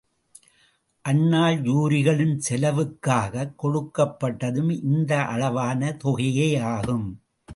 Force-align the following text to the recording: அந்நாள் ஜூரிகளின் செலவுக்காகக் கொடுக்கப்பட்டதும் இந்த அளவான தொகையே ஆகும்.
அந்நாள் 1.01 1.61
ஜூரிகளின் 1.61 2.39
செலவுக்காகக் 2.49 3.53
கொடுக்கப்பட்டதும் 3.63 4.71
இந்த 4.83 5.23
அளவான 5.25 5.97
தொகையே 6.03 6.59
ஆகும். 6.59 7.21